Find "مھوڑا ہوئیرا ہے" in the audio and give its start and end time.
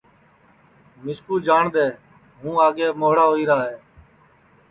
2.99-3.75